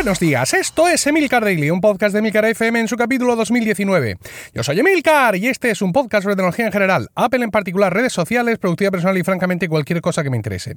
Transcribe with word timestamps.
Buenos 0.00 0.18
días, 0.18 0.54
esto 0.54 0.88
es 0.88 1.06
Emilcar 1.06 1.44
Daily, 1.44 1.68
un 1.68 1.82
podcast 1.82 2.14
de 2.14 2.20
Emilcar 2.20 2.46
FM 2.46 2.80
en 2.80 2.88
su 2.88 2.96
capítulo 2.96 3.36
2019. 3.36 4.16
Yo 4.54 4.62
soy 4.62 4.80
Emilcar 4.80 5.36
y 5.36 5.48
este 5.48 5.70
es 5.70 5.82
un 5.82 5.92
podcast 5.92 6.22
sobre 6.22 6.36
tecnología 6.36 6.64
en 6.64 6.72
general, 6.72 7.10
Apple 7.14 7.44
en 7.44 7.50
particular, 7.50 7.92
redes 7.92 8.14
sociales, 8.14 8.56
productividad 8.56 8.92
personal 8.92 9.18
y 9.18 9.24
francamente 9.24 9.68
cualquier 9.68 10.00
cosa 10.00 10.22
que 10.22 10.30
me 10.30 10.38
interese. 10.38 10.76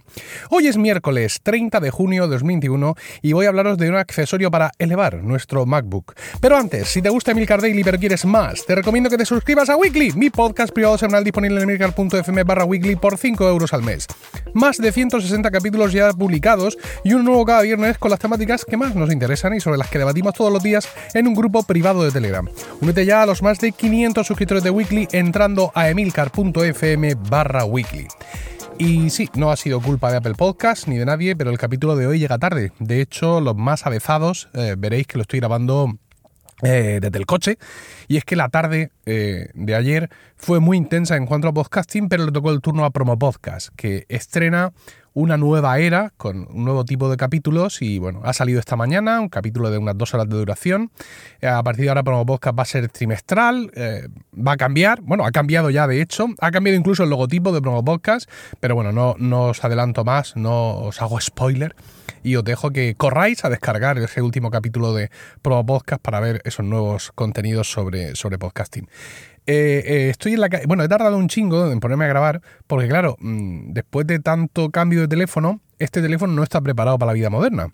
Hoy 0.50 0.68
es 0.68 0.76
miércoles 0.76 1.40
30 1.42 1.80
de 1.80 1.90
junio 1.90 2.24
de 2.24 2.34
2021 2.34 2.96
y 3.22 3.32
voy 3.32 3.46
a 3.46 3.50
hablaros 3.50 3.78
de 3.78 3.88
un 3.88 3.96
accesorio 3.96 4.52
para 4.52 4.72
elevar 4.78 5.24
nuestro 5.24 5.66
MacBook. 5.66 6.16
Pero 6.42 6.58
antes, 6.58 6.90
si 6.90 7.02
te 7.02 7.08
gusta 7.08 7.32
Emilcar 7.32 7.62
Daily 7.62 7.82
pero 7.82 8.00
quieres 8.00 8.26
más, 8.26 8.66
te 8.66 8.76
recomiendo 8.76 9.10
que 9.10 9.18
te 9.18 9.26
suscribas 9.26 9.70
a 9.70 9.78
Weekly, 9.78 10.12
mi 10.18 10.32
podcast 10.32 10.74
privado 10.74 10.98
semanal 10.98 11.24
disponible 11.24 11.62
en 11.62 11.70
emilcar.fm 11.70 12.44
barra 12.44 12.66
weekly 12.66 12.98
por 12.98 13.18
5 13.18 13.48
euros 13.48 13.72
al 13.72 13.84
mes. 13.84 14.06
Más 14.54 14.80
de 14.80 14.92
160 14.92 15.50
capítulos 15.50 15.94
ya 15.94 16.12
publicados 16.12 16.78
y 17.06 17.14
uno 17.14 17.24
nuevo 17.24 17.46
cada 17.46 17.62
viernes 17.62 17.98
con 17.98 18.12
las 18.12 18.20
temáticas 18.20 18.66
que 18.66 18.76
más 18.76 18.94
nos 18.94 19.13
interesan 19.14 19.54
y 19.54 19.60
sobre 19.60 19.78
las 19.78 19.90
que 19.90 20.00
debatimos 20.00 20.34
todos 20.34 20.52
los 20.52 20.62
días 20.62 20.88
en 21.14 21.28
un 21.28 21.36
grupo 21.36 21.64
privado 21.64 22.04
de 22.04 22.12
Telegram. 22.12 22.48
Únete 22.82 23.06
ya 23.06 23.22
a 23.22 23.26
los 23.26 23.42
más 23.42 23.60
de 23.60 23.72
500 23.72 24.26
suscriptores 24.26 24.64
de 24.64 24.70
Weekly 24.70 25.08
entrando 25.12 25.72
a 25.76 25.90
emilcar.fm 25.90 27.16
barra 27.30 27.66
weekly. 27.66 28.08
Y 28.78 29.12
sí, 29.12 29.30
no 29.36 29.52
ha 29.52 29.56
sido 29.56 29.80
culpa 29.82 30.10
de 30.12 30.18
Apple 30.18 30.34
Podcast 30.36 30.88
ni 30.88 30.98
de 30.98 31.06
nadie, 31.06 31.36
pero 31.36 31.52
el 31.52 31.58
capítulo 31.58 31.96
de 31.96 32.08
hoy 32.08 32.20
llega 32.20 32.40
tarde. 32.40 32.72
De 32.80 33.02
hecho, 33.02 33.40
los 33.40 33.56
más 33.56 33.86
avezados 33.86 34.50
eh, 34.54 34.76
veréis 34.78 35.06
que 35.06 35.18
lo 35.18 35.22
estoy 35.22 35.40
grabando 35.40 36.00
eh, 36.64 37.00
desde 37.02 37.18
el 37.18 37.26
coche. 37.26 37.58
Y 38.08 38.16
es 38.16 38.24
que 38.24 38.38
la 38.38 38.48
tarde 38.48 38.92
eh, 39.06 39.50
de 39.54 39.76
ayer 39.76 40.10
fue 40.38 40.62
muy 40.62 40.78
intensa 40.78 41.18
en 41.18 41.26
cuanto 41.26 41.50
a 41.50 41.54
podcasting, 41.54 42.08
pero 42.08 42.26
le 42.26 42.32
tocó 42.32 42.52
el 42.52 42.62
turno 42.62 42.86
a 42.86 42.90
Promo 42.92 43.20
Podcast, 43.20 43.70
que 43.76 44.06
estrena 44.08 44.72
una 45.14 45.36
nueva 45.36 45.78
era 45.78 46.12
con 46.16 46.48
un 46.50 46.64
nuevo 46.64 46.86
tipo 46.86 47.10
de 47.10 47.18
capítulos 47.18 47.82
y 47.82 48.00
bueno, 48.00 48.22
ha 48.24 48.34
salido 48.34 48.60
esta 48.60 48.76
mañana 48.76 49.20
un 49.20 49.30
capítulo 49.30 49.70
de 49.70 49.78
unas 49.78 49.98
dos 49.98 50.14
horas 50.14 50.30
de 50.30 50.38
duración. 50.38 50.90
Eh, 51.42 51.48
a 51.48 51.62
partir 51.62 51.84
de 51.84 51.90
ahora 51.90 52.04
Promo 52.04 52.26
Podcast 52.26 52.58
va 52.58 52.64
a 52.64 52.66
ser 52.66 52.88
trimestral, 52.88 53.70
va 54.34 54.54
a 54.54 54.58
cambiar, 54.58 55.02
bueno, 55.02 55.26
ha 55.26 55.32
cambiado 55.32 55.70
ya 55.70 55.86
de 55.86 56.02
hecho, 56.02 56.28
ha 56.40 56.52
cambiado 56.52 56.80
incluso 56.80 57.04
el 57.04 57.10
logotipo 57.10 57.52
de 57.52 57.62
Promo 57.62 57.84
Podcast, 57.84 58.30
pero 58.62 58.74
bueno, 58.74 58.94
no, 58.94 59.16
no 59.20 59.48
os 59.48 59.64
adelanto 59.64 60.06
más, 60.06 60.36
no 60.38 60.78
os 60.78 61.02
hago 61.02 61.20
spoiler 61.20 61.76
y 62.24 62.36
os 62.38 62.44
dejo 62.44 62.72
que 62.72 62.96
corráis 62.96 63.46
a 63.46 63.50
descargar 63.50 63.98
ese 63.98 64.22
último 64.22 64.50
capítulo 64.50 64.94
de 64.94 65.12
Promo 65.42 65.66
Podcast 65.66 66.02
para 66.02 66.20
ver 66.20 66.42
esos 66.46 66.66
nuevos 66.66 67.12
contenidos 67.14 67.70
sobre, 67.70 68.16
sobre 68.16 68.38
podcasting. 68.38 68.88
Eh, 69.46 69.84
eh, 69.86 70.10
estoy 70.10 70.34
en 70.34 70.42
la. 70.42 70.50
Bueno, 70.68 70.84
he 70.84 70.88
tardado 70.88 71.18
un 71.18 71.28
chingo 71.28 71.70
en 71.72 71.80
ponerme 71.80 72.06
a 72.06 72.08
grabar, 72.08 72.42
porque 72.66 72.88
claro, 72.88 73.18
mm, 73.20 73.74
después 73.74 74.08
de 74.08 74.20
tanto 74.20 74.70
cambio 74.70 75.02
de 75.02 75.08
teléfono, 75.08 75.60
este 75.80 76.02
teléfono 76.02 76.34
no 76.34 76.44
está 76.44 76.62
preparado 76.62 76.98
para 76.98 77.12
la 77.12 77.14
vida 77.14 77.30
moderna. 77.30 77.70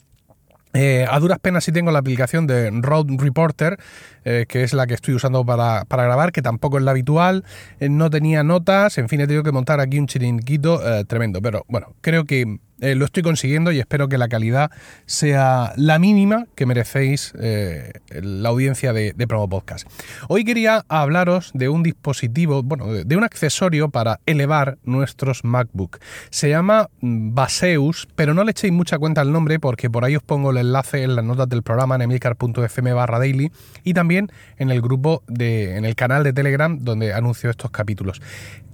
Eh, 0.74 1.06
a 1.10 1.20
duras 1.20 1.40
penas 1.40 1.64
sí 1.64 1.72
tengo 1.72 1.92
la 1.92 2.00
aplicación 2.00 2.46
de 2.46 2.70
Road 2.72 3.08
Reporter, 3.18 3.80
que 4.24 4.64
es 4.64 4.74
la 4.74 4.86
que 4.86 4.94
estoy 4.94 5.16
usando 5.16 5.44
para, 5.44 5.84
para, 5.86 6.04
grabar, 6.04 6.32
que 6.32 6.44
tampoco 6.44 6.78
es 6.78 6.84
la 6.84 6.92
habitual, 6.92 7.44
no 7.80 8.12
tenía 8.12 8.44
notas, 8.44 9.00
en 9.00 9.10
fin, 9.10 9.20
he 9.22 9.26
tenido 9.26 9.42
que 9.42 9.52
montar 9.52 9.80
aquí 9.80 9.98
un 9.98 10.06
chiringuito 10.06 10.80
tremendo, 11.08 11.42
pero 11.42 11.66
bueno, 11.68 11.96
creo 12.02 12.26
que 12.26 12.60
eh, 12.82 12.96
lo 12.96 13.06
estoy 13.06 13.24
consiguiendo 13.24 13.72
y 13.72 13.80
espero 13.80 14.08
que 14.08 14.18
la 14.18 14.28
calidad 14.28 14.72
sea 15.06 15.74
la 15.76 16.00
mínima 16.00 16.46
que 16.56 16.66
merecéis 16.66 17.34
eh, 17.40 17.92
la 18.10 18.50
audiencia 18.50 18.94
de, 18.94 19.14
Promo 19.28 19.48
Podcast. 19.48 19.88
Hoy 20.28 20.44
quería 20.44 20.86
hablaros 20.88 21.52
de 21.54 21.70
un 21.70 21.84
dispositivo, 21.84 22.64
bueno, 22.64 22.92
de, 22.92 23.18
un 23.18 23.24
accesorio 23.24 23.90
para 23.90 24.20
elevar 24.26 24.78
nuestros 24.84 25.44
MacBook. 25.44 26.00
Se 26.32 26.50
llama 26.50 26.90
mm, 27.02 27.36
Baseus, 27.36 28.08
pero 28.16 28.34
no 28.34 28.44
le 28.44 28.52
echéis 28.52 28.74
mucha 28.74 28.98
cuenta 28.98 29.22
al 29.22 29.32
nombre 29.32 29.60
porque 29.60 29.90
por 29.90 30.06
ahí 30.06 30.16
os 30.16 30.24
pongo 30.24 30.52
el 30.52 30.58
enlace 30.58 31.04
en 31.04 31.16
las 31.16 31.26
notas 31.26 31.48
del 31.50 31.64
programa 31.64 31.96
en 31.96 32.04
emilcar.fm 32.04 32.94
barra 32.94 33.20
daily 33.20 33.52
y 33.84 33.94
también 33.94 34.32
en 34.58 34.72
el 34.72 34.82
grupo 34.82 35.24
de, 35.28 35.78
en 35.78 35.86
el 35.86 35.96
canal 35.96 36.24
de 36.24 36.34
Telegram 36.34 36.78
donde 36.80 37.14
anuncio 37.14 37.50
estos 37.50 37.72
capítulos. 37.72 38.22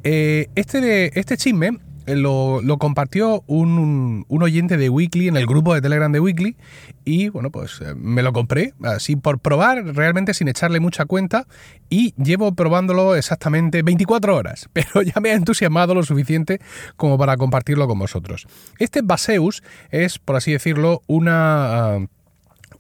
Eh, 0.03 0.49
este, 0.55 1.19
este 1.19 1.35
chisme 1.35 1.79
eh, 2.05 2.16
lo, 2.16 2.61
compartió 2.77 3.43
un, 3.47 4.25
oyente 4.29 4.77
de 4.77 4.89
Weekly 4.89 5.27
en 5.27 5.38
el 5.38 5.45
grupo 5.45 5.73
de 5.73 5.81
Telegram 5.81 6.11
de 6.11 6.19
Weekly 6.19 6.55
y 7.03 7.29
bueno, 7.29 7.49
pues 7.49 7.81
eh, 7.81 7.95
me 7.95 8.21
lo 8.21 8.31
compré 8.31 8.73
así 8.83 9.16
por 9.16 9.39
probar, 9.39 9.83
realmente 9.95 10.33
sin 10.33 10.47
echarle 10.47 10.79
mucha 10.79 11.05
cuenta 11.05 11.47
y 11.89 12.13
llevo 12.21 12.53
probándolo 12.53 13.16
exactamente 13.16 13.81
24 13.81 14.35
horas, 14.35 14.69
pero 14.73 15.01
ya 15.01 15.19
me 15.19 15.31
ha 15.31 15.33
entusiasmado 15.33 15.95
lo 15.95 16.03
suficiente 16.03 16.59
como 16.95 17.17
para 17.17 17.38
compartirlo 17.38 17.88
con 17.88 17.99
vosotros. 17.99 18.47
Este 18.77 19.01
Baseus 19.01 19.63
es, 19.89 20.19
por 20.19 20.35
así 20.35 20.51
decirlo, 20.51 21.01
una, 21.07 21.95
ah, 21.95 22.07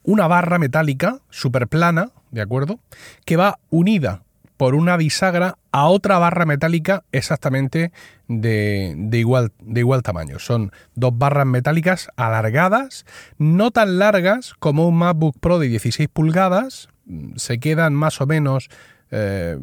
una 0.03 0.27
barra 0.27 0.59
metálica 0.59 1.19
super 1.29 1.67
plana, 1.67 2.11
¿de 2.31 2.41
acuerdo? 2.41 2.79
Que 3.25 3.37
va 3.37 3.59
unida 3.69 4.25
por 4.57 4.75
una 4.75 4.97
bisagra 4.97 5.57
a 5.71 5.87
otra 5.87 6.17
barra 6.17 6.45
metálica 6.45 7.03
exactamente 7.11 7.91
de, 8.27 8.95
igual, 9.13 9.51
de 9.59 9.81
igual 9.81 10.03
tamaño. 10.03 10.39
Son 10.39 10.71
dos 10.95 11.17
barras 11.17 11.45
metálicas 11.45 12.09
alargadas, 12.15 13.05
no 13.37 13.71
tan 13.71 13.99
largas 13.99 14.53
como 14.59 14.87
un 14.87 14.97
MacBook 14.97 15.37
Pro 15.39 15.59
de 15.59 15.67
16 15.67 16.09
pulgadas, 16.09 16.89
se 17.35 17.59
quedan 17.59 17.93
más 17.93 18.19
o 18.21 18.25
menos 18.25 18.69
eh, 19.11 19.57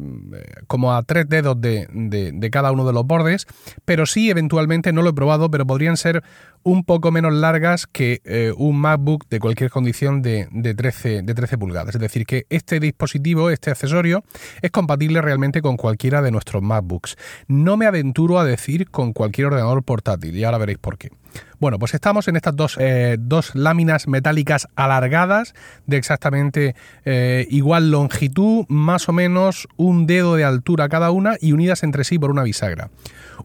como 0.67 0.93
a 0.93 1.03
tres 1.03 1.27
dedos 1.27 1.59
de, 1.59 1.87
de, 1.91 2.49
cada 2.49 2.71
uno 2.71 2.85
de 2.85 2.93
los 2.93 3.05
bordes, 3.05 3.45
pero 3.85 4.05
sí 4.05 4.29
eventualmente, 4.29 4.93
no 4.93 5.01
lo 5.01 5.09
he 5.09 5.13
probado, 5.13 5.51
pero 5.51 5.65
podrían 5.65 5.97
ser 5.97 6.23
un 6.63 6.83
poco 6.83 7.11
menos 7.11 7.33
largas 7.33 7.87
que 7.87 8.21
eh, 8.23 8.53
un 8.55 8.79
MacBook 8.79 9.27
de 9.29 9.39
cualquier 9.39 9.69
condición 9.69 10.21
de, 10.21 10.47
de, 10.51 10.73
13, 10.73 11.23
de 11.23 11.33
13 11.33 11.57
pulgadas. 11.57 11.95
Es 11.95 12.01
decir, 12.01 12.25
que 12.25 12.45
este 12.49 12.79
dispositivo, 12.79 13.49
este 13.49 13.71
accesorio, 13.71 14.23
es 14.61 14.71
compatible 14.71 15.21
realmente 15.21 15.61
con 15.61 15.77
cualquiera 15.77 16.21
de 16.21 16.31
nuestros 16.31 16.63
MacBooks. 16.63 17.17
No 17.47 17.75
me 17.77 17.85
aventuro 17.85 18.39
a 18.39 18.45
decir 18.45 18.89
con 18.89 19.13
cualquier 19.13 19.47
ordenador 19.47 19.83
portátil 19.83 20.35
y 20.35 20.43
ahora 20.43 20.57
veréis 20.57 20.79
por 20.79 20.97
qué. 20.97 21.09
Bueno, 21.59 21.79
pues 21.79 21.93
estamos 21.93 22.27
en 22.27 22.35
estas 22.35 22.55
dos, 22.55 22.77
eh, 22.79 23.17
dos 23.19 23.55
láminas 23.55 24.07
metálicas 24.07 24.67
alargadas 24.75 25.53
de 25.85 25.97
exactamente 25.97 26.75
eh, 27.05 27.47
igual 27.49 27.91
longitud, 27.91 28.65
más 28.67 29.09
o 29.09 29.13
menos 29.13 29.67
un 29.77 30.05
dedo 30.07 30.35
de 30.35 30.43
altura 30.43 30.89
cada 30.89 31.11
una 31.11 31.35
y 31.39 31.53
unidas 31.53 31.83
entre 31.83 32.03
sí 32.03 32.19
por 32.19 32.31
una 32.31 32.43
bisagra. 32.43 32.89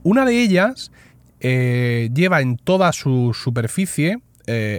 Una 0.03 0.25
de 0.25 0.43
ellas 0.43 0.91
eh, 1.41 2.10
lleva 2.15 2.41
en 2.41 2.56
toda 2.56 2.93
su 2.93 3.34
superficie 3.34 4.20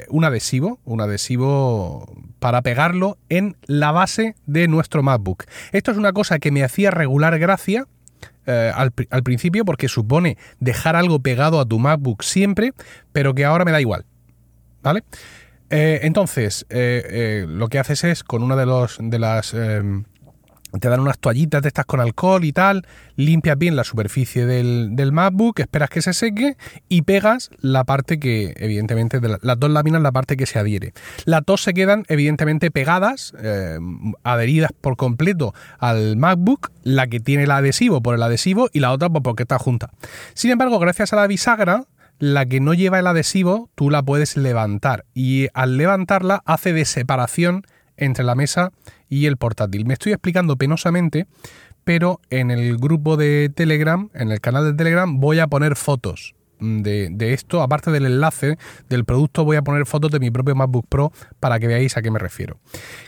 un 0.10 0.26
adhesivo, 0.26 0.80
un 0.84 1.00
adhesivo 1.00 2.12
para 2.40 2.64
pegarlo 2.64 3.20
en 3.30 3.56
la 3.68 3.92
base 3.92 4.34
de 4.48 4.68
nuestro 4.68 5.04
MacBook. 5.04 5.46
Esto 5.72 5.92
es 5.92 5.98
una 5.98 6.12
cosa 6.12 6.40
que 6.40 6.50
me 6.50 6.64
hacía 6.64 6.90
regular 6.90 7.38
gracia 7.38 7.86
eh, 8.46 8.72
al, 8.74 9.24
principio 9.24 9.66
porque 9.66 9.88
supone 9.88 10.38
dejar 10.60 10.96
algo 10.96 11.20
pegado 11.20 11.60
a 11.60 11.66
tu 11.66 11.80
MacBook 11.80 12.24
siempre, 12.24 12.74
pero 13.12 13.34
que 13.34 13.46
ahora 13.46 13.66
me 13.66 13.72
da 13.72 13.82
igual. 13.82 14.06
¿Vale? 14.82 15.04
entonces, 15.72 16.66
lo 16.70 17.68
que 17.68 17.78
haces 17.78 18.04
es 18.04 18.24
con 18.24 18.42
una 18.42 18.56
de, 18.56 18.66
los, 18.66 18.98
de 19.00 19.20
las 19.20 19.54
em, 19.54 20.06
te 20.80 20.90
dan 20.90 21.00
unas 21.00 21.18
toallitas 21.20 21.62
de 21.62 21.68
estas 21.70 21.86
con 21.86 22.00
alcohol 22.00 22.44
y 22.44 22.52
tal, 22.52 22.86
limpias 23.16 23.58
bien 23.58 23.76
la 23.76 23.84
superficie 23.84 24.46
del, 24.46 24.90
del, 24.92 25.12
MacBook, 25.12 25.60
esperas 25.60 25.90
que 25.90 26.02
se 26.02 26.14
seque 26.14 26.58
y 26.88 27.02
pegas 27.02 27.50
la 27.62 27.84
parte 27.84 28.20
que, 28.20 28.54
evidentemente, 28.58 29.20
de 29.20 29.38
las 29.42 29.60
dos 29.60 29.72
láminas, 29.72 30.02
la 30.02 30.12
parte 30.12 30.38
que 30.38 30.46
se 30.46 30.60
adhiere. 30.60 30.94
Las 31.26 31.46
dos 31.46 31.64
se 31.64 31.74
quedan, 31.74 32.06
evidentemente, 32.08 32.72
pegadas, 32.72 33.34
eh, 33.42 33.80
adheridas 34.24 34.72
por 34.80 34.96
completo 34.96 35.54
al 35.80 36.18
MacBook, 36.18 36.72
la 36.84 37.08
que 37.08 37.20
tiene 37.20 37.44
el 37.44 37.52
adhesivo 37.52 38.02
por 38.02 38.16
el 38.16 38.24
adhesivo 38.24 38.70
y 38.74 38.80
la 38.80 38.92
otra 38.92 39.10
pues, 39.10 39.24
porque 39.24 39.44
está 39.44 39.58
junta. 39.60 39.92
Sin 40.34 40.52
embargo, 40.52 40.80
gracias 40.80 41.14
a 41.14 41.16
la 41.16 41.28
bisagra, 41.28 41.86
la 42.20 42.46
que 42.46 42.60
no 42.60 42.74
lleva 42.74 43.00
el 43.00 43.08
adhesivo, 43.08 43.70
tú 43.76 43.90
la 43.90 44.04
puedes 44.04 44.36
levantar 44.36 45.06
y 45.14 45.48
al 45.54 45.78
levantarla 45.78 46.42
hace 46.46 46.74
de 46.74 46.86
separación 46.86 47.66
entre 48.00 48.24
la 48.24 48.36
mesa 48.36 48.72
y 49.08 49.26
el 49.26 49.38
portátil. 49.38 49.86
Me 49.86 49.94
estoy 49.94 50.14
explicando 50.14 50.56
penosamente, 50.56 51.28
pero 51.84 52.20
en 52.30 52.52
el 52.52 52.78
grupo 52.78 53.18
de 53.18 53.52
Telegram, 53.54 54.10
en 54.14 54.32
el 54.32 54.42
canal 54.42 54.66
de 54.66 54.74
Telegram, 54.74 55.20
voy 55.20 55.40
a 55.40 55.48
poner 55.48 55.76
fotos 55.76 56.36
de, 56.60 57.34
esto, 57.34 57.62
aparte 57.62 57.92
del 57.92 58.06
enlace 58.06 58.58
del 58.90 59.06
producto, 59.06 59.46
voy 59.46 59.58
a 59.58 59.62
poner 59.62 59.86
fotos 59.86 60.12
de 60.12 60.20
mi 60.20 60.30
propio 60.32 60.56
MacBook 60.56 60.88
Pro 60.88 61.12
para 61.40 61.60
que 61.60 61.68
veáis 61.68 61.98
a 61.98 62.02
qué 62.02 62.12
me 62.12 62.20
refiero. 62.20 62.60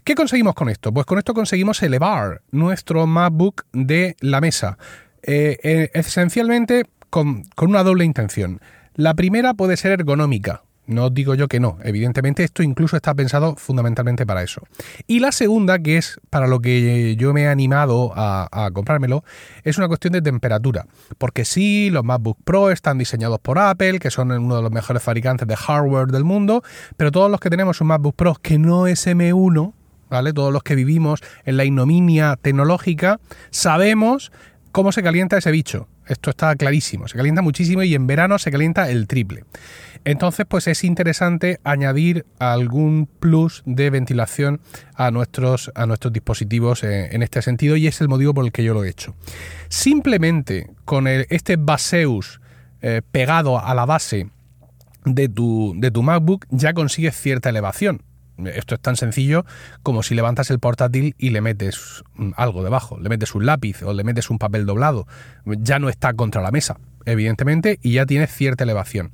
¿Qué 0.04 0.16
conseguimos 0.16 0.56
con 0.56 0.70
esto? 0.70 0.94
Pues 0.94 1.06
con 1.06 1.18
esto 1.18 1.34
conseguimos 1.34 1.82
elevar 1.84 2.42
nuestro 2.52 3.06
MacBook 3.08 3.66
de 3.74 4.16
la 4.20 4.42
mesa. 4.42 4.78
Eh, 5.24 5.58
eh, 5.64 5.90
esencialmente 5.94 6.86
con, 7.10 7.44
con 7.56 7.70
una 7.70 7.84
doble 7.84 8.06
intención. 8.06 8.62
La 8.96 9.14
primera 9.14 9.54
puede 9.54 9.78
ser 9.78 9.92
ergonómica, 9.92 10.64
No 10.92 11.10
digo 11.10 11.36
yo 11.36 11.48
que 11.48 11.60
no. 11.60 11.78
Evidentemente 11.84 12.44
esto 12.44 12.64
incluso 12.64 12.98
está 12.98 13.14
pensado 13.14 13.56
fundamentalmente 13.56 14.26
para 14.26 14.44
eso. 14.44 14.62
Y 15.08 15.20
la 15.20 15.32
segunda, 15.32 15.80
que 15.80 15.98
es 15.98 16.20
para 16.30 16.48
lo 16.48 16.60
que 16.60 17.16
yo 17.16 17.34
me 17.34 17.44
he 17.44 17.48
animado 17.48 18.12
a, 18.16 18.70
comprármelo, 18.74 19.24
es 19.64 19.78
una 19.78 19.88
cuestión 19.88 20.14
de 20.14 20.22
temperatura. 20.22 20.86
Porque 21.18 21.46
sí, 21.46 21.90
los 21.90 22.04
MacBook 22.04 22.40
Pro 22.44 22.72
están 22.72 22.98
diseñados 22.98 23.40
por 23.40 23.58
Apple, 23.58 24.00
que 24.00 24.12
son 24.12 24.32
uno 24.32 24.58
de 24.58 24.62
los 24.62 24.72
mejores 24.72 25.02
fabricantes 25.02 25.48
de 25.48 25.56
hardware 25.56 26.08
del 26.08 26.26
mundo, 26.26 26.62
pero 26.98 27.12
todos 27.12 27.32
los 27.32 27.40
que 27.40 27.50
tenemos 27.50 27.80
un 27.80 27.88
MacBook 27.88 28.16
Pro 28.16 28.36
que 28.42 28.58
no 28.58 28.88
es 28.88 29.08
M1, 29.08 29.74
¿vale? 30.10 30.34
Todos 30.34 30.52
los 30.52 30.64
que 30.64 30.76
vivimos 30.76 31.22
en 31.46 31.56
la 31.56 31.64
ignominia 31.64 32.38
tecnológica, 32.42 33.20
sabemos 33.50 34.32
cómo 34.72 34.92
se 34.92 35.04
calienta 35.04 35.38
ese 35.38 35.52
bicho. 35.52 35.88
Esto 36.08 36.30
está 36.30 36.56
clarísimo, 36.56 37.08
se 37.08 37.16
calienta 37.16 37.42
muchísimo 37.42 37.84
y 37.84 37.96
en 37.96 38.08
verano 38.08 38.38
se 38.38 38.52
calienta 38.52 38.90
el 38.90 39.08
triple. 39.08 39.46
Entonces, 40.04 40.46
pues 40.48 40.68
es 40.68 40.84
interesante 40.84 41.60
añadir 41.64 42.26
algún 42.40 43.08
plus 43.20 43.62
de 43.66 43.90
ventilación 43.90 44.62
a 44.96 45.12
nuestros, 45.12 45.72
a 45.76 45.86
nuestros 45.86 46.12
dispositivos 46.12 46.84
eh, 46.84 47.10
en, 47.12 47.22
este 47.22 47.42
sentido 47.42 47.76
y 47.76 47.88
es 47.88 48.02
el 48.02 48.10
motivo 48.10 48.34
por 48.34 48.46
el 48.46 48.52
que 48.52 48.64
yo 48.64 48.74
lo 48.74 48.84
he 48.84 48.90
hecho. 48.90 49.16
Simplemente 49.70 50.72
con 50.86 51.08
este 51.08 51.56
Baseus 51.58 52.42
eh, 52.82 53.02
pegado 53.12 53.64
a 53.64 53.76
la 53.76 53.86
base 53.86 54.30
de 55.06 55.30
tu, 55.30 55.74
de 55.78 55.92
tu 55.92 56.02
MacBook 56.02 56.46
ya 56.50 56.74
consigues 56.74 57.16
cierta 57.16 57.50
elevación. 57.50 58.02
Esto 58.48 58.76
es 58.76 58.82
tan 58.82 58.96
sencillo 58.96 59.46
como 59.84 60.04
si 60.04 60.16
levantas 60.16 60.50
el 60.52 60.60
portátil 60.60 61.16
y 61.18 61.30
le 61.30 61.42
metes 61.42 62.04
algo 62.36 62.64
debajo, 62.64 63.00
le 63.00 63.10
metes 63.10 63.36
un 63.36 63.46
lápiz 63.46 63.84
o 63.84 63.94
le 63.94 64.04
metes 64.04 64.30
un 64.30 64.40
papel 64.40 64.66
doblado. 64.66 65.08
Ya 65.46 65.80
no 65.80 65.90
está 65.90 66.14
contra 66.14 66.42
la 66.42 66.52
mesa, 66.52 66.78
evidentemente, 67.06 67.80
y 67.82 67.94
ya 67.94 68.06
tienes 68.06 68.34
cierta 68.34 68.64
elevación. 68.64 69.12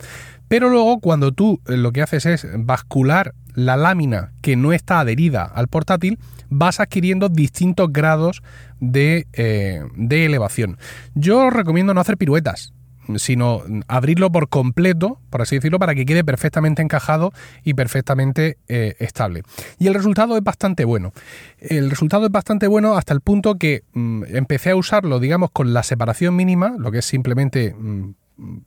Pero 0.48 0.70
luego 0.70 1.00
cuando 1.00 1.32
tú 1.32 1.62
eh, 1.68 1.76
lo 1.78 1.92
que 1.92 2.02
haces 2.02 2.26
es 2.26 2.48
bascular 2.58 3.34
la 3.54 3.76
lámina 3.76 4.32
que 4.42 4.56
no 4.56 4.72
está 4.72 5.00
adherida 5.00 5.44
al 5.44 5.68
portátil, 5.68 6.20
vas 6.50 6.80
adquiriendo 6.80 7.28
distintos 7.28 7.92
grados 7.92 8.42
de, 8.80 9.28
eh, 9.34 9.84
elevación. 10.10 10.78
Yo 11.16 11.48
os 11.48 11.54
recomiendo 11.54 11.94
no 11.94 12.02
hacer 12.02 12.18
piruetas 12.18 12.74
sino 13.16 13.64
abrirlo 13.88 14.32
por 14.32 14.50
completo, 14.50 15.20
por 15.30 15.42
así 15.42 15.56
decirlo, 15.56 15.80
para 15.80 15.96
que 15.96 16.06
quede 16.06 16.24
perfectamente 16.24 16.82
encajado 16.82 17.32
y 17.64 17.74
perfectamente 17.74 18.58
eh, 18.68 18.96
estable. 19.00 19.44
Y 19.80 19.88
el 19.88 19.94
resultado 19.94 20.38
es 20.38 20.44
bastante 20.44 20.86
bueno. 20.86 21.14
El 21.60 21.90
resultado 21.90 22.26
es 22.26 22.32
bastante 22.32 22.68
bueno 22.68 22.96
hasta 22.96 23.14
el 23.14 23.22
punto 23.22 23.56
que 23.56 23.84
mm, 23.94 24.24
empecé 24.30 24.72
a 24.72 24.76
usarlo, 24.76 25.20
digamos, 25.20 25.52
con 25.52 25.74
la 25.74 25.84
separación 25.84 26.36
mínima, 26.36 26.76
lo 26.78 26.92
que 26.92 27.00
es 27.00 27.06
simplemente... 27.06 27.74
Mm, 27.74 28.14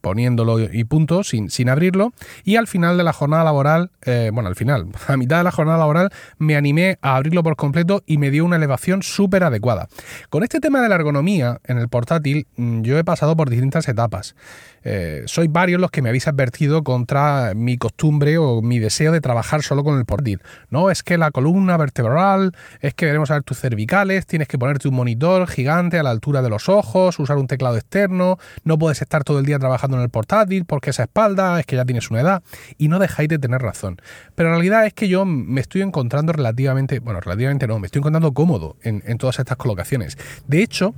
poniéndolo 0.00 0.60
y 0.60 0.84
punto, 0.84 1.24
sin, 1.24 1.50
sin 1.50 1.68
abrirlo. 1.68 2.12
Y 2.44 2.56
al 2.56 2.66
final 2.66 2.96
de 2.96 3.04
la 3.04 3.12
jornada 3.12 3.44
laboral, 3.44 3.90
eh, 4.02 4.30
bueno, 4.32 4.48
al 4.48 4.56
final, 4.56 4.86
a 5.08 5.16
mitad 5.16 5.38
de 5.38 5.44
la 5.44 5.50
jornada 5.50 5.78
laboral, 5.78 6.10
me 6.38 6.56
animé 6.56 6.98
a 7.02 7.16
abrirlo 7.16 7.42
por 7.42 7.56
completo 7.56 8.02
y 8.06 8.18
me 8.18 8.30
dio 8.30 8.44
una 8.44 8.56
elevación 8.56 9.02
súper 9.02 9.44
adecuada. 9.44 9.88
Con 10.28 10.42
este 10.42 10.60
tema 10.60 10.80
de 10.80 10.88
la 10.88 10.94
ergonomía 10.94 11.60
en 11.64 11.78
el 11.78 11.88
portátil, 11.88 12.46
mm, 12.56 12.82
yo 12.82 12.98
he 12.98 13.04
pasado 13.04 13.36
por 13.36 13.50
distintas 13.50 13.88
etapas. 13.88 14.34
Eh, 14.82 15.24
soy 15.26 15.48
varios 15.48 15.80
los 15.80 15.90
que 15.90 16.00
me 16.00 16.08
habéis 16.08 16.26
advertido 16.26 16.82
contra 16.82 17.52
mi 17.54 17.76
costumbre 17.76 18.38
o 18.38 18.62
mi 18.62 18.78
deseo 18.78 19.12
de 19.12 19.20
trabajar 19.20 19.62
solo 19.62 19.84
con 19.84 19.98
el 19.98 20.04
portátil. 20.04 20.40
No, 20.70 20.90
es 20.90 21.02
que 21.02 21.18
la 21.18 21.30
columna 21.30 21.76
vertebral, 21.76 22.52
es 22.80 22.94
que 22.94 23.06
veremos 23.06 23.30
a 23.30 23.34
ver 23.34 23.42
tus 23.42 23.58
cervicales, 23.58 24.26
tienes 24.26 24.48
que 24.48 24.58
ponerte 24.58 24.88
un 24.88 24.94
monitor 24.94 25.46
gigante 25.46 25.98
a 25.98 26.02
la 26.02 26.10
altura 26.10 26.42
de 26.42 26.50
los 26.50 26.68
ojos, 26.68 27.18
usar 27.18 27.38
un 27.38 27.46
teclado 27.46 27.76
externo, 27.76 28.38
no 28.64 28.78
puedes 28.78 29.00
estar 29.00 29.24
todo 29.24 29.38
el 29.38 29.46
día 29.46 29.58
trabajando 29.60 29.96
en 29.96 30.02
el 30.02 30.08
portátil 30.08 30.64
porque 30.64 30.90
esa 30.90 31.04
espalda 31.04 31.60
es 31.60 31.66
que 31.66 31.76
ya 31.76 31.84
tienes 31.84 32.10
una 32.10 32.20
edad 32.20 32.42
y 32.78 32.88
no 32.88 32.98
dejáis 32.98 33.28
de 33.28 33.38
tener 33.38 33.62
razón. 33.62 34.00
Pero 34.34 34.50
la 34.50 34.56
realidad 34.56 34.86
es 34.86 34.94
que 34.94 35.08
yo 35.08 35.24
me 35.24 35.60
estoy 35.60 35.82
encontrando 35.82 36.32
relativamente, 36.32 36.98
bueno, 36.98 37.20
relativamente 37.20 37.66
no, 37.66 37.78
me 37.78 37.86
estoy 37.86 38.00
encontrando 38.00 38.32
cómodo 38.32 38.76
en, 38.82 39.02
en 39.06 39.18
todas 39.18 39.38
estas 39.38 39.56
colocaciones. 39.56 40.18
De 40.46 40.62
hecho, 40.62 40.94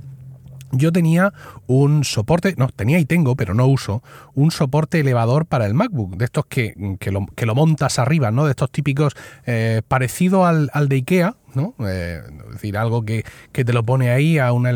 yo 0.73 0.91
tenía 0.91 1.33
un 1.67 2.03
soporte, 2.03 2.55
no, 2.57 2.67
tenía 2.69 2.99
y 2.99 3.05
tengo, 3.05 3.35
pero 3.35 3.53
no 3.53 3.67
uso, 3.67 4.03
un 4.33 4.51
soporte 4.51 4.99
elevador 4.99 5.45
para 5.45 5.65
el 5.65 5.73
MacBook, 5.73 6.17
de 6.17 6.25
estos 6.25 6.45
que, 6.47 6.73
que, 6.99 7.11
lo, 7.11 7.25
que 7.35 7.45
lo, 7.45 7.55
montas 7.55 7.99
arriba, 7.99 8.31
¿no? 8.31 8.45
De 8.45 8.51
estos 8.51 8.71
típicos 8.71 9.13
eh, 9.45 9.81
parecido 9.87 10.45
al, 10.45 10.69
al, 10.73 10.89
de 10.89 10.97
IKEA, 10.97 11.35
Eh, 11.55 12.21
es 12.47 12.53
decir, 12.53 12.77
algo 12.77 13.03
que, 13.03 13.23
que, 13.51 13.63
te 13.63 13.73
lo 13.73 13.83
pone 13.83 14.09
ahí 14.09 14.37
a 14.37 14.51
una, 14.51 14.71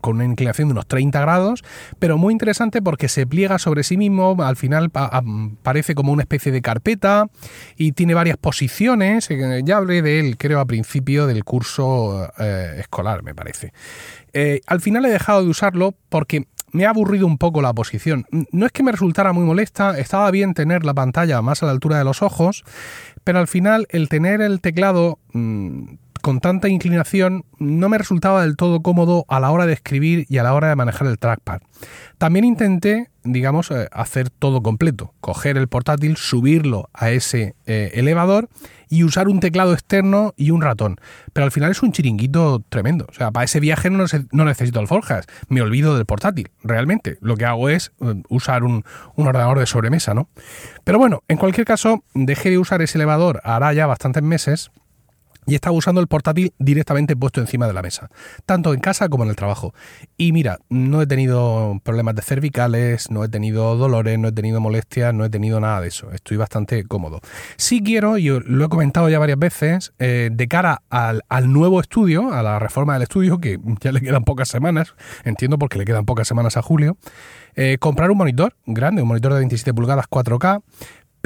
con 0.00 0.16
una 0.16 0.24
inclinación 0.24 0.68
de 0.68 0.72
unos 0.72 0.86
30 0.86 1.20
grados, 1.20 1.64
pero 1.98 2.18
muy 2.18 2.32
interesante 2.32 2.82
porque 2.82 3.08
se 3.08 3.26
pliega 3.26 3.58
sobre 3.58 3.82
sí 3.82 3.96
mismo, 3.96 4.36
al 4.42 4.56
final 4.56 4.90
parece 5.62 5.94
como 5.94 6.12
una 6.12 6.22
especie 6.22 6.52
de 6.52 6.62
carpeta 6.62 7.26
y 7.76 7.92
tiene 7.92 8.14
varias 8.14 8.36
posiciones, 8.36 9.30
eh, 9.30 9.62
ya 9.64 9.76
hablé 9.78 10.02
de 10.02 10.20
él 10.20 10.36
creo 10.36 10.60
a 10.60 10.66
principio 10.66 11.26
del 11.26 11.44
curso 11.44 12.30
eh, 12.38 12.76
escolar, 12.78 13.22
me 13.22 13.34
parece. 13.34 13.72
Al 14.66 14.80
final 14.80 15.04
he 15.04 15.08
dejado 15.08 15.42
de 15.42 15.48
usarlo 15.48 15.94
porque 16.08 16.46
me 16.72 16.86
ha 16.86 16.90
aburrido 16.90 17.26
un 17.26 17.38
poco 17.38 17.62
la 17.62 17.72
posición. 17.72 18.26
No 18.52 18.66
es 18.66 18.72
que 18.72 18.82
me 18.82 18.92
resultara 18.92 19.32
muy 19.32 19.44
molesta, 19.44 19.98
estaba 19.98 20.30
bien 20.30 20.54
tener 20.54 20.84
la 20.84 20.94
pantalla 20.94 21.40
más 21.42 21.62
a 21.62 21.66
la 21.66 21.72
altura 21.72 21.98
de 21.98 22.04
los 22.04 22.22
ojos, 22.22 22.64
pero 23.28 23.40
al 23.40 23.46
final 23.46 23.86
el 23.90 24.08
tener 24.08 24.40
el 24.40 24.62
teclado 24.62 25.18
mmm, 25.34 25.96
con 26.20 26.40
tanta 26.40 26.68
inclinación 26.68 27.44
no 27.58 27.88
me 27.88 27.98
resultaba 27.98 28.42
del 28.42 28.56
todo 28.56 28.82
cómodo 28.82 29.24
a 29.28 29.40
la 29.40 29.50
hora 29.50 29.66
de 29.66 29.72
escribir 29.72 30.26
y 30.28 30.38
a 30.38 30.42
la 30.42 30.54
hora 30.54 30.68
de 30.68 30.76
manejar 30.76 31.06
el 31.06 31.18
trackpad. 31.18 31.60
También 32.18 32.44
intenté, 32.44 33.10
digamos, 33.22 33.70
eh, 33.70 33.88
hacer 33.92 34.30
todo 34.30 34.62
completo, 34.62 35.14
coger 35.20 35.56
el 35.56 35.68
portátil, 35.68 36.16
subirlo 36.16 36.90
a 36.92 37.10
ese 37.10 37.54
eh, 37.66 37.92
elevador 37.94 38.48
y 38.88 39.04
usar 39.04 39.28
un 39.28 39.40
teclado 39.40 39.72
externo 39.72 40.34
y 40.36 40.50
un 40.50 40.62
ratón. 40.62 40.96
Pero 41.32 41.44
al 41.44 41.52
final 41.52 41.70
es 41.70 41.82
un 41.82 41.92
chiringuito 41.92 42.64
tremendo. 42.68 43.06
O 43.08 43.12
sea, 43.12 43.30
para 43.30 43.44
ese 43.44 43.60
viaje 43.60 43.90
no, 43.90 44.04
necesito 44.44 44.80
alforjas. 44.80 45.26
Me 45.48 45.60
olvido 45.60 45.96
del 45.96 46.06
portátil, 46.06 46.50
realmente. 46.62 47.18
Lo 47.20 47.36
que 47.36 47.44
hago 47.44 47.68
es 47.68 47.92
eh, 48.00 48.22
usar 48.28 48.64
un, 48.64 48.84
un 49.14 49.26
ordenador 49.26 49.58
de 49.58 49.66
sobremesa, 49.66 50.14
¿no? 50.14 50.28
Pero 50.84 50.98
bueno, 50.98 51.22
en 51.28 51.36
cualquier 51.36 51.66
caso, 51.66 52.02
dejé 52.14 52.50
de 52.50 52.58
usar 52.58 52.82
ese 52.82 52.98
elevador 52.98 53.40
hará 53.44 53.72
ya 53.72 53.86
bastantes 53.86 54.22
meses 54.22 54.70
y 55.48 55.54
estaba 55.54 55.74
usando 55.74 56.00
el 56.00 56.06
portátil 56.06 56.52
directamente 56.58 57.16
puesto 57.16 57.40
encima 57.40 57.66
de 57.66 57.72
la 57.72 57.82
mesa, 57.82 58.10
tanto 58.44 58.74
en 58.74 58.80
casa 58.80 59.08
como 59.08 59.24
en 59.24 59.30
el 59.30 59.36
trabajo. 59.36 59.74
Y 60.16 60.32
mira, 60.32 60.58
no 60.68 61.00
he 61.00 61.06
tenido 61.06 61.80
problemas 61.82 62.14
de 62.14 62.22
cervicales, 62.22 63.10
no 63.10 63.24
he 63.24 63.28
tenido 63.28 63.76
dolores, 63.76 64.18
no 64.18 64.28
he 64.28 64.32
tenido 64.32 64.60
molestias, 64.60 65.14
no 65.14 65.24
he 65.24 65.30
tenido 65.30 65.58
nada 65.58 65.80
de 65.80 65.88
eso. 65.88 66.12
Estoy 66.12 66.36
bastante 66.36 66.84
cómodo. 66.84 67.20
Sí 67.56 67.82
quiero, 67.82 68.18
y 68.18 68.28
lo 68.28 68.64
he 68.64 68.68
comentado 68.68 69.08
ya 69.08 69.18
varias 69.18 69.38
veces, 69.38 69.94
eh, 69.98 70.28
de 70.30 70.48
cara 70.48 70.82
al, 70.90 71.22
al, 71.30 71.50
nuevo 71.50 71.80
estudio, 71.80 72.32
a 72.32 72.42
la 72.42 72.58
reforma 72.58 72.92
del 72.92 73.02
estudio, 73.02 73.38
que 73.38 73.58
ya 73.80 73.90
le 73.90 74.02
quedan 74.02 74.24
pocas 74.24 74.48
semanas, 74.48 74.94
entiendo 75.24 75.58
porque 75.58 75.78
le 75.78 75.86
quedan 75.86 76.04
pocas 76.04 76.28
semanas 76.28 76.58
a 76.58 76.62
julio, 76.62 76.98
eh, 77.54 77.78
comprar 77.78 78.10
un 78.10 78.18
monitor 78.18 78.54
grande, 78.66 79.02
un 79.02 79.08
monitor 79.08 79.32
de 79.32 79.38
27 79.38 79.72
pulgadas 79.72 80.06
4K, 80.08 80.62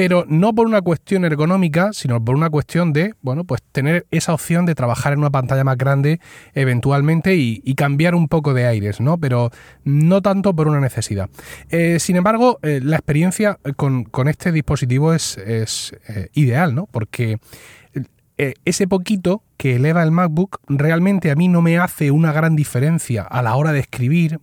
pero 0.03 0.25
no 0.27 0.53
por 0.53 0.67
una 0.67 0.83
cuestión 0.83 1.25
ergonómica, 1.25 1.93
sino 1.93 2.25
por 2.25 2.35
una 2.35 2.51
cuestión 2.51 2.93
de, 2.93 3.15
bueno, 3.23 3.45
pues 3.45 3.63
tener 3.71 4.05
esa 4.11 4.35
opción 4.35 4.67
de 4.67 4.75
trabajar 4.75 5.13
en 5.13 5.21
una 5.21 5.31
pantalla 5.31 5.63
más 5.63 5.79
grande 5.79 6.19
eventualmente 6.55 7.37
y, 7.37 7.61
cambiar 7.77 8.17
un 8.17 8.27
poco 8.27 8.53
de 8.53 8.67
aires, 8.67 9.01
¿no? 9.01 9.17
Pero 9.19 9.53
no 9.85 10.21
tanto 10.21 10.57
por 10.57 10.67
una 10.67 10.81
necesidad. 10.81 11.31
Eh, 11.71 12.01
sin 12.01 12.17
embargo, 12.17 12.59
eh, 12.63 12.81
la 12.83 12.97
experiencia 12.97 13.61
con, 13.77 14.03
con, 14.03 14.27
este 14.27 14.51
dispositivo 14.51 15.15
es, 15.15 15.39
es 15.39 15.95
eh, 16.09 16.31
ideal, 16.33 16.75
¿no? 16.75 16.89
Porque 16.91 17.39
eh, 18.43 18.55
ese 18.65 18.89
poquito 18.89 19.45
que 19.57 19.77
eleva 19.77 20.03
el 20.03 20.11
MacBook 20.11 20.59
realmente 20.67 21.31
a 21.31 21.37
mí 21.37 21.47
no 21.47 21.63
me 21.63 21.79
hace 21.79 22.11
una 22.11 22.33
gran 22.33 22.57
diferencia 22.57 23.23
a 23.23 23.41
la 23.41 23.55
hora 23.55 23.71
de 23.71 23.79
escribir, 23.79 24.41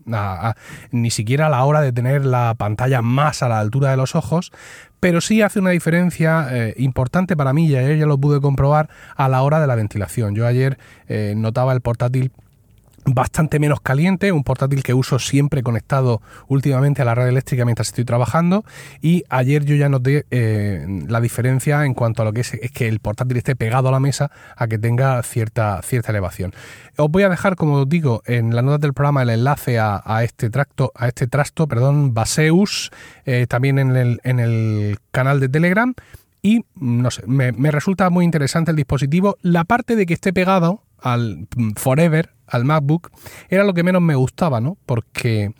ni 0.92 1.12
siquiera 1.12 1.48
a 1.48 1.50
la 1.50 1.66
hora 1.66 1.82
de 1.82 1.92
tener 1.92 2.24
la 2.24 2.56
pantalla 2.58 3.02
más 3.02 3.44
a 3.44 3.50
la 3.50 3.60
altura 3.60 3.92
de 3.92 3.98
los 3.98 4.16
ojos, 4.16 4.54
pero 5.02 5.20
sí 5.20 5.42
hace 5.42 5.60
una 5.60 5.72
diferencia 5.72 6.48
eh, 6.50 6.76
importante 6.78 7.36
para 7.36 7.52
mí 7.52 7.68
y 7.68 7.76
ayer 7.76 7.98
ya 7.98 8.06
lo 8.06 8.18
pude 8.18 8.40
comprobar 8.40 8.90
a 9.18 9.28
la 9.28 9.42
hora 9.42 9.60
de 9.60 9.68
la 9.68 9.76
ventilación. 9.76 10.34
Yo 10.34 10.48
ayer 10.48 10.78
eh, 11.10 11.34
notaba 11.36 11.74
el 11.74 11.82
portátil 11.82 12.32
bastante 13.06 13.60
menos 13.60 13.82
caliente, 13.82 14.32
un 14.32 14.44
portátil 14.44 14.84
que 14.84 14.94
uso 14.94 15.20
siempre 15.20 15.64
conectado 15.64 16.22
últimamente 16.48 17.02
a 17.02 17.06
la 17.06 17.16
red 17.16 17.28
eléctrica 17.28 17.66
mientras 17.66 17.90
estoy 17.90 18.06
trabajando 18.06 18.64
y 19.02 19.24
ayer 19.30 19.66
yo 19.66 19.76
ya 19.76 19.90
noté 19.90 20.26
eh, 20.32 20.86
la 21.08 21.22
diferencia 21.22 21.86
en 21.86 21.94
cuanto 21.94 22.22
a 22.22 22.26
lo 22.26 22.34
que 22.34 22.42
es, 22.42 22.54
es, 22.54 22.72
que 22.72 22.88
el 22.88 23.00
portátil 23.00 23.38
esté 23.38 23.56
pegado 23.56 23.90
a 23.90 23.92
la 23.92 24.00
mesa 24.00 24.32
a 24.56 24.68
que 24.68 24.78
tenga 24.78 25.22
cierta, 25.24 25.82
cierta 25.82 26.12
elevación. 26.12 26.54
Os 26.98 27.10
voy 27.10 27.24
a 27.24 27.30
dejar, 27.30 27.56
como 27.56 27.76
os 27.76 27.90
digo, 27.90 28.22
en 28.26 28.56
las 28.56 28.64
notas 28.64 28.82
del 28.82 28.94
programa 28.94 29.24
el 29.24 29.30
enlace 29.30 29.80
a, 29.80 30.02
a 30.04 30.24
este 30.24 30.50
tracto, 30.50 30.92
a 30.96 31.08
este 31.08 31.28
trasto, 31.28 31.68
perdón, 31.68 32.14
Baseus, 32.14 32.92
eh, 33.26 33.46
también 33.48 33.80
en 33.80 33.96
el, 33.96 34.20
en 34.24 34.40
el 34.40 34.98
canal 35.12 35.40
de 35.40 35.50
Telegram 35.50 35.94
y 36.42 36.66
no 36.76 37.12
sé, 37.12 37.24
me, 37.28 37.52
me 37.52 37.72
resulta 37.72 38.10
muy 38.10 38.26
interesante 38.26 38.72
el 38.72 38.78
dispositivo. 38.78 39.38
La 39.42 39.66
parte 39.66 39.96
de 39.96 40.06
que 40.06 40.14
esté 40.14 40.32
pegado 40.34 40.84
al 41.02 41.48
Forever, 41.76 42.32
al 42.48 42.66
MacBook, 42.66 43.12
era 43.50 43.64
lo 43.64 43.74
que 43.74 43.84
menos 43.84 44.02
me 44.02 44.16
gustaba, 44.16 44.62
¿no? 44.62 44.78
Porque, 44.86 45.54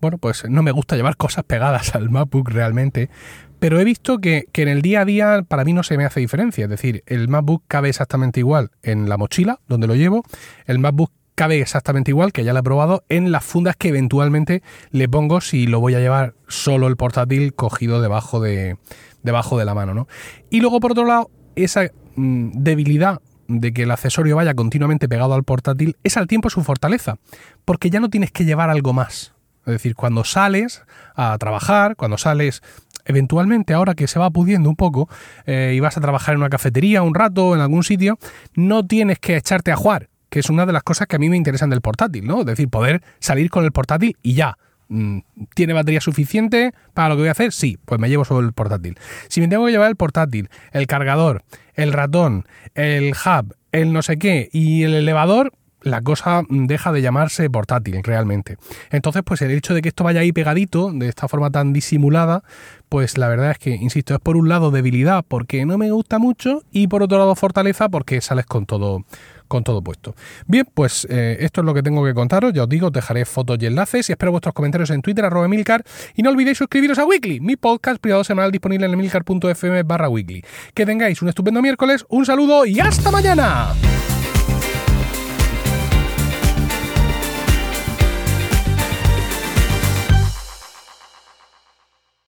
bueno, 0.00 0.18
pues 0.18 0.48
no 0.48 0.62
me 0.62 0.72
gusta 0.72 0.96
llevar 0.96 1.16
cosas 1.16 1.44
pegadas 1.44 1.94
al 1.94 2.10
MacBook 2.10 2.50
realmente, 2.50 3.10
pero 3.58 3.78
he 3.78 3.84
visto 3.84 4.18
que, 4.18 4.46
que, 4.52 4.62
en 4.62 4.68
el 4.68 4.82
día 4.82 5.02
a 5.02 5.04
día 5.04 5.44
para 5.46 5.64
mí 5.64 5.72
no 5.72 5.82
se 5.82 5.98
me 5.98 6.04
hace 6.04 6.20
diferencia. 6.20 6.64
Es 6.64 6.70
decir, 6.70 7.02
el 7.06 7.28
MacBook 7.28 7.64
cabe 7.68 7.90
exactamente 7.90 8.40
igual 8.40 8.70
en 8.82 9.08
la 9.08 9.18
mochila 9.18 9.60
donde 9.68 9.86
lo 9.86 9.94
llevo, 9.94 10.24
el 10.66 10.78
MacBook 10.78 11.12
cabe 11.40 11.60
exactamente 11.62 12.10
igual, 12.10 12.34
que 12.34 12.44
ya 12.44 12.52
lo 12.52 12.58
he 12.58 12.62
probado, 12.62 13.02
en 13.08 13.32
las 13.32 13.42
fundas 13.42 13.74
que 13.74 13.88
eventualmente 13.88 14.62
le 14.90 15.08
pongo 15.08 15.40
si 15.40 15.66
lo 15.66 15.80
voy 15.80 15.94
a 15.94 15.98
llevar 15.98 16.34
solo 16.48 16.86
el 16.86 16.98
portátil 16.98 17.54
cogido 17.54 18.02
debajo 18.02 18.40
de, 18.40 18.76
debajo 19.22 19.58
de 19.58 19.64
la 19.64 19.74
mano. 19.74 19.94
¿no? 19.94 20.06
Y 20.50 20.60
luego, 20.60 20.80
por 20.80 20.92
otro 20.92 21.06
lado, 21.06 21.30
esa 21.56 21.90
mm, 22.16 22.50
debilidad 22.56 23.22
de 23.50 23.72
que 23.72 23.82
el 23.82 23.90
accesorio 23.90 24.36
vaya 24.36 24.54
continuamente 24.54 25.08
pegado 25.08 25.34
al 25.34 25.44
portátil 25.44 25.96
es 26.04 26.16
al 26.16 26.26
tiempo 26.26 26.50
su 26.50 26.62
fortaleza, 26.62 27.16
porque 27.64 27.90
ya 27.90 28.00
no 28.00 28.08
tienes 28.08 28.30
que 28.30 28.44
llevar 28.44 28.70
algo 28.70 28.92
más. 28.92 29.32
Es 29.66 29.72
decir, 29.72 29.94
cuando 29.94 30.24
sales 30.24 30.82
a 31.14 31.36
trabajar, 31.38 31.96
cuando 31.96 32.16
sales 32.16 32.62
eventualmente, 33.04 33.74
ahora 33.74 33.94
que 33.94 34.06
se 34.06 34.18
va 34.18 34.30
pudiendo 34.30 34.68
un 34.68 34.76
poco, 34.76 35.08
eh, 35.46 35.72
y 35.74 35.80
vas 35.80 35.96
a 35.96 36.00
trabajar 36.00 36.34
en 36.34 36.40
una 36.40 36.48
cafetería 36.48 37.02
un 37.02 37.14
rato, 37.14 37.54
en 37.54 37.60
algún 37.60 37.82
sitio, 37.82 38.18
no 38.54 38.86
tienes 38.86 39.18
que 39.18 39.36
echarte 39.36 39.72
a 39.72 39.76
jugar, 39.76 40.08
que 40.28 40.38
es 40.38 40.48
una 40.48 40.64
de 40.64 40.72
las 40.72 40.82
cosas 40.82 41.08
que 41.08 41.16
a 41.16 41.18
mí 41.18 41.28
me 41.28 41.36
interesan 41.36 41.70
del 41.70 41.80
portátil, 41.80 42.26
¿no? 42.26 42.40
Es 42.40 42.46
decir, 42.46 42.68
poder 42.68 43.02
salir 43.18 43.50
con 43.50 43.64
el 43.64 43.72
portátil 43.72 44.16
y 44.22 44.34
ya. 44.34 44.56
Mm, 44.90 45.20
¿Tiene 45.54 45.72
batería 45.72 46.00
suficiente 46.00 46.74
para 46.94 47.10
lo 47.10 47.14
que 47.14 47.20
voy 47.20 47.28
a 47.28 47.32
hacer? 47.32 47.52
Sí, 47.52 47.78
pues 47.84 48.00
me 48.00 48.08
llevo 48.08 48.24
solo 48.24 48.44
el 48.44 48.52
portátil. 48.52 48.98
Si 49.28 49.40
me 49.40 49.46
tengo 49.46 49.64
que 49.66 49.70
llevar 49.70 49.88
el 49.88 49.94
portátil, 49.94 50.50
el 50.72 50.88
cargador, 50.88 51.44
el 51.74 51.92
ratón, 51.92 52.44
el 52.74 53.12
hub, 53.12 53.54
el 53.70 53.92
no 53.92 54.02
sé 54.02 54.18
qué 54.18 54.48
y 54.52 54.82
el 54.82 54.94
elevador, 54.94 55.52
la 55.82 56.02
cosa 56.02 56.42
deja 56.50 56.90
de 56.90 57.02
llamarse 57.02 57.48
portátil 57.48 58.02
realmente. 58.02 58.56
Entonces, 58.90 59.22
pues 59.24 59.40
el 59.42 59.52
hecho 59.52 59.74
de 59.74 59.80
que 59.80 59.88
esto 59.88 60.02
vaya 60.02 60.20
ahí 60.20 60.32
pegadito, 60.32 60.90
de 60.92 61.08
esta 61.08 61.28
forma 61.28 61.50
tan 61.50 61.72
disimulada, 61.72 62.42
pues 62.88 63.16
la 63.16 63.28
verdad 63.28 63.52
es 63.52 63.58
que, 63.58 63.70
insisto, 63.70 64.14
es 64.14 64.20
por 64.20 64.36
un 64.36 64.48
lado 64.48 64.72
debilidad 64.72 65.24
porque 65.26 65.64
no 65.64 65.78
me 65.78 65.92
gusta 65.92 66.18
mucho 66.18 66.64
y 66.72 66.88
por 66.88 67.04
otro 67.04 67.18
lado 67.18 67.36
fortaleza 67.36 67.88
porque 67.88 68.20
sales 68.20 68.44
con 68.44 68.66
todo 68.66 69.04
con 69.50 69.64
todo 69.64 69.82
puesto. 69.82 70.14
Bien, 70.46 70.64
pues 70.72 71.06
eh, 71.10 71.38
esto 71.40 71.60
es 71.60 71.64
lo 71.64 71.74
que 71.74 71.82
tengo 71.82 72.04
que 72.04 72.14
contaros. 72.14 72.52
Ya 72.52 72.62
os 72.62 72.68
digo, 72.68 72.86
os 72.86 72.92
dejaré 72.92 73.24
fotos 73.24 73.58
y 73.60 73.66
enlaces 73.66 74.08
y 74.08 74.12
espero 74.12 74.30
vuestros 74.30 74.54
comentarios 74.54 74.90
en 74.90 75.02
Twitter, 75.02 75.24
arroba 75.24 75.46
Emilcar. 75.46 75.82
Y 76.14 76.22
no 76.22 76.30
olvidéis 76.30 76.56
suscribiros 76.56 76.98
a 77.00 77.04
Weekly, 77.04 77.40
mi 77.40 77.56
podcast 77.56 78.00
privado 78.00 78.22
semanal 78.22 78.52
disponible 78.52 78.86
en 78.86 78.92
emilcar.fm 78.92 79.82
barra 79.82 80.08
weekly. 80.08 80.44
Que 80.72 80.86
tengáis 80.86 81.20
un 81.20 81.28
estupendo 81.28 81.60
miércoles, 81.60 82.06
un 82.08 82.24
saludo 82.24 82.64
y 82.64 82.78
hasta 82.78 83.10
mañana. 83.10 83.74